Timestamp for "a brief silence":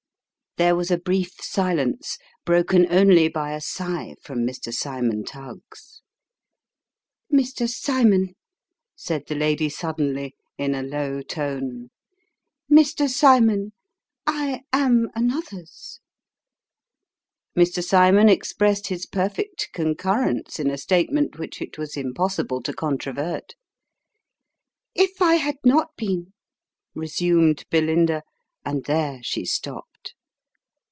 0.91-2.17